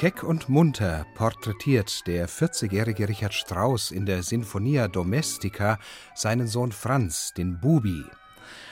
Keck 0.00 0.22
und 0.22 0.48
munter 0.48 1.04
porträtiert 1.14 2.06
der 2.06 2.26
40-jährige 2.26 3.06
Richard 3.06 3.34
Strauss 3.34 3.90
in 3.90 4.06
der 4.06 4.22
Sinfonia 4.22 4.88
Domestica 4.88 5.78
seinen 6.14 6.46
Sohn 6.46 6.72
Franz, 6.72 7.34
den 7.34 7.60
Bubi. 7.60 8.06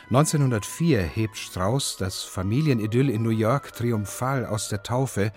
1904 0.07 1.03
hebt 1.03 1.37
Strauss 1.37 1.99
das 1.99 2.23
Familienidyll 2.23 3.11
in 3.11 3.23
New 3.23 3.29
York 3.29 3.75
triumphal 3.75 4.47
aus 4.47 4.71
der 4.71 4.83
Taufe 4.83 5.31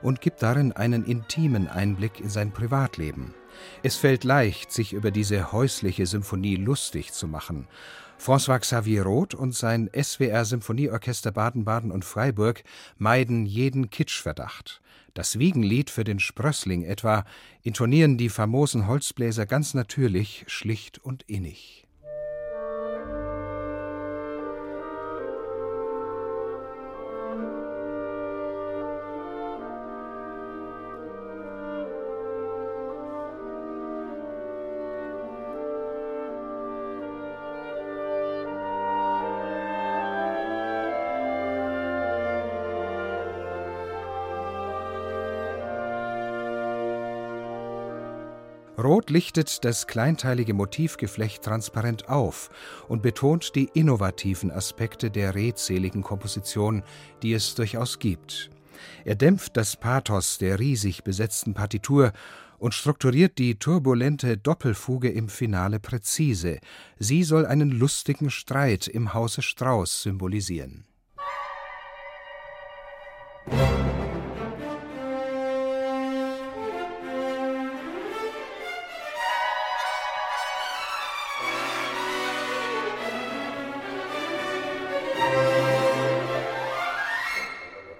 und 0.00 0.20
gibt 0.20 0.44
darin 0.44 0.70
einen 0.70 1.04
intimen 1.04 1.66
Einblick 1.66 2.20
in 2.20 2.28
sein 2.28 2.52
Privatleben. 2.52 3.34
Es 3.82 3.96
fällt 3.96 4.22
leicht, 4.22 4.70
sich 4.70 4.92
über 4.92 5.10
diese 5.10 5.50
häusliche 5.50 6.06
Symphonie 6.06 6.54
lustig 6.54 7.12
zu 7.12 7.26
machen. 7.26 7.66
François 8.22 8.60
Xavier 8.60 9.02
Roth 9.02 9.34
und 9.34 9.52
sein 9.52 9.90
SWR 10.00 10.44
Symphonieorchester 10.44 11.32
Baden-Baden 11.32 11.90
und 11.90 12.04
Freiburg 12.04 12.62
meiden 12.96 13.46
jeden 13.46 13.90
Kitschverdacht. 13.90 14.80
Das 15.12 15.40
Wiegenlied 15.40 15.90
für 15.90 16.04
den 16.04 16.20
Sprössling 16.20 16.84
etwa 16.84 17.24
intonieren 17.64 18.18
die 18.18 18.28
famosen 18.28 18.86
Holzbläser 18.86 19.44
ganz 19.44 19.74
natürlich, 19.74 20.44
schlicht 20.46 21.00
und 21.00 21.24
innig. 21.24 21.81
Roth 48.82 49.10
lichtet 49.10 49.64
das 49.64 49.86
kleinteilige 49.86 50.54
Motivgeflecht 50.54 51.42
transparent 51.42 52.08
auf 52.08 52.50
und 52.88 53.02
betont 53.02 53.54
die 53.54 53.68
innovativen 53.74 54.50
Aspekte 54.50 55.10
der 55.10 55.34
redseligen 55.34 56.02
Komposition, 56.02 56.82
die 57.22 57.32
es 57.32 57.54
durchaus 57.54 57.98
gibt. 57.98 58.50
Er 59.04 59.14
dämpft 59.14 59.56
das 59.56 59.76
Pathos 59.76 60.38
der 60.38 60.58
riesig 60.58 61.04
besetzten 61.04 61.54
Partitur 61.54 62.12
und 62.58 62.74
strukturiert 62.74 63.38
die 63.38 63.56
turbulente 63.56 64.36
Doppelfuge 64.36 65.10
im 65.10 65.28
Finale 65.28 65.78
präzise. 65.78 66.58
Sie 66.98 67.22
soll 67.22 67.46
einen 67.46 67.70
lustigen 67.70 68.30
Streit 68.30 68.88
im 68.88 69.14
Hause 69.14 69.42
Strauß 69.42 70.02
symbolisieren. 70.02 70.84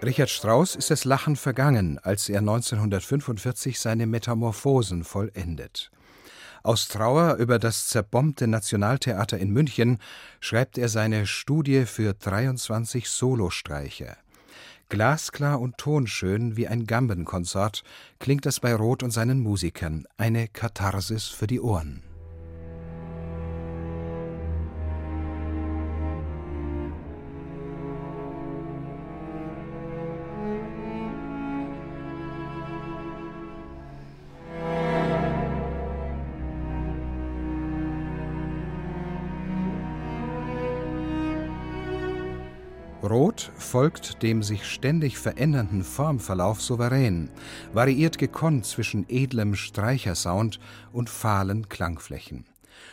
Richard 0.04 0.30
Strauss 0.30 0.74
ist 0.74 0.90
das 0.90 1.04
Lachen 1.04 1.36
vergangen, 1.36 2.00
als 2.02 2.28
er 2.28 2.40
1945 2.40 3.78
seine 3.78 4.08
Metamorphosen 4.08 5.04
vollendet. 5.04 5.92
Aus 6.64 6.88
Trauer 6.88 7.36
über 7.36 7.60
das 7.60 7.86
zerbombte 7.86 8.48
Nationaltheater 8.48 9.38
in 9.38 9.50
München 9.50 9.98
schreibt 10.40 10.76
er 10.76 10.88
seine 10.88 11.26
Studie 11.26 11.86
für 11.86 12.14
23 12.14 13.08
Solostreicher. 13.08 14.16
Glasklar 14.88 15.60
und 15.60 15.78
tonschön 15.78 16.56
wie 16.56 16.66
ein 16.66 16.86
Gambenkonsort 16.86 17.84
klingt 18.18 18.44
das 18.44 18.58
bei 18.58 18.74
Roth 18.74 19.04
und 19.04 19.12
seinen 19.12 19.40
Musikern, 19.40 20.06
eine 20.16 20.48
Katharsis 20.48 21.28
für 21.28 21.46
die 21.46 21.60
Ohren. 21.60 22.02
Rot 43.02 43.50
folgt 43.56 44.22
dem 44.22 44.42
sich 44.42 44.64
ständig 44.64 45.18
verändernden 45.18 45.82
Formverlauf 45.82 46.62
souverän, 46.62 47.30
variiert 47.72 48.16
gekonnt 48.16 48.64
zwischen 48.64 49.06
edlem 49.08 49.56
Streichersound 49.56 50.60
und 50.92 51.10
fahlen 51.10 51.68
Klangflächen. 51.68 52.46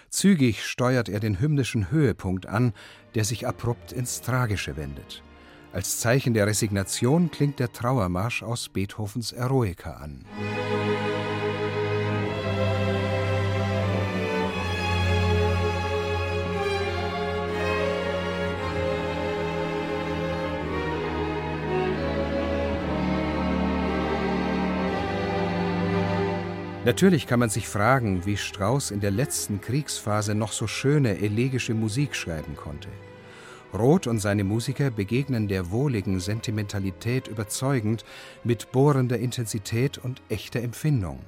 Zügig 0.09 0.65
steuert 0.65 1.09
er 1.09 1.19
den 1.19 1.39
hymnischen 1.39 1.91
Höhepunkt 1.91 2.47
an, 2.47 2.73
der 3.13 3.23
sich 3.23 3.47
abrupt 3.47 3.91
ins 3.91 4.21
Tragische 4.21 4.77
wendet. 4.77 5.23
Als 5.71 5.99
Zeichen 5.99 6.33
der 6.33 6.47
Resignation 6.47 7.29
klingt 7.29 7.59
der 7.59 7.71
Trauermarsch 7.71 8.41
aus 8.41 8.69
Beethovens 8.69 9.31
Eroica 9.31 9.93
an. 9.93 10.25
Natürlich 26.89 27.27
kann 27.27 27.39
man 27.39 27.51
sich 27.51 27.67
fragen, 27.67 28.25
wie 28.25 28.35
Strauss 28.35 28.89
in 28.89 28.99
der 28.99 29.11
letzten 29.11 29.61
Kriegsphase 29.61 30.33
noch 30.33 30.51
so 30.51 30.65
schöne 30.65 31.19
elegische 31.19 31.75
Musik 31.75 32.15
schreiben 32.15 32.55
konnte. 32.55 32.89
Roth 33.75 34.07
und 34.07 34.17
seine 34.17 34.43
Musiker 34.43 34.89
begegnen 34.89 35.47
der 35.47 35.69
wohligen 35.69 36.19
Sentimentalität 36.19 37.27
überzeugend 37.27 38.05
mit 38.43 38.71
bohrender 38.71 39.19
Intensität 39.19 39.99
und 39.99 40.23
echter 40.29 40.61
Empfindung. 40.61 41.19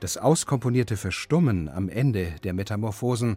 Das 0.00 0.18
auskomponierte 0.18 0.96
Verstummen 0.96 1.68
am 1.68 1.88
Ende 1.88 2.34
der 2.42 2.52
Metamorphosen 2.52 3.36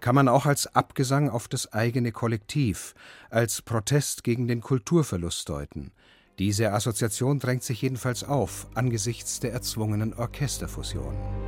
kann 0.00 0.14
man 0.14 0.26
auch 0.26 0.46
als 0.46 0.74
Abgesang 0.74 1.28
auf 1.28 1.48
das 1.48 1.70
eigene 1.70 2.12
Kollektiv, 2.12 2.94
als 3.28 3.60
Protest 3.60 4.24
gegen 4.24 4.48
den 4.48 4.62
Kulturverlust 4.62 5.50
deuten, 5.50 5.92
diese 6.38 6.72
Assoziation 6.72 7.38
drängt 7.40 7.64
sich 7.64 7.82
jedenfalls 7.82 8.22
auf 8.22 8.68
angesichts 8.74 9.40
der 9.40 9.52
erzwungenen 9.52 10.14
Orchesterfusion. 10.14 11.47